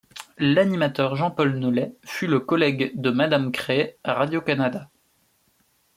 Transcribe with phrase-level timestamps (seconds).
[0.39, 4.89] L'animateur Jean-Paul Nolet fut le collègue de Madame Cree à Radio-Canada.